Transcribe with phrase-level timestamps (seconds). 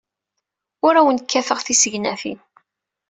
[0.85, 2.39] Ur awen-kkateɣ tisegnatin.